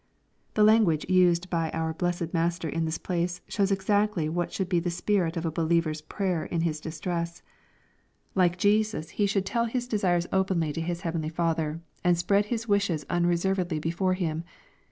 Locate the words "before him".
13.77-14.43